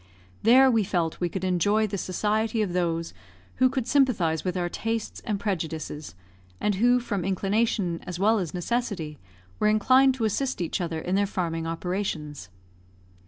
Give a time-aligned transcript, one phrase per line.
[0.41, 3.13] There we felt we could enjoy the society of those
[3.57, 6.15] who could sympathise with our tastes and prejudices,
[6.59, 9.19] and who, from inclination as well as necessity,
[9.59, 12.49] were inclined to assist each other in their farming operations.